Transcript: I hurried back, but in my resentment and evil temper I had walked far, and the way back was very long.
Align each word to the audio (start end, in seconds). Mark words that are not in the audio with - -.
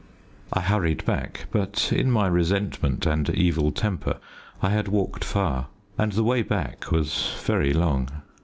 I 0.51 0.61
hurried 0.61 1.05
back, 1.05 1.45
but 1.51 1.93
in 1.93 2.09
my 2.09 2.25
resentment 2.25 3.05
and 3.05 3.29
evil 3.29 3.71
temper 3.71 4.17
I 4.59 4.71
had 4.71 4.87
walked 4.87 5.23
far, 5.23 5.67
and 5.95 6.13
the 6.13 6.23
way 6.23 6.41
back 6.41 6.91
was 6.91 7.35
very 7.45 7.71
long. 7.71 8.09